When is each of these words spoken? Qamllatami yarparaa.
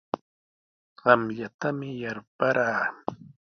Qamllatami 0.99 1.89
yarparaa. 2.01 2.83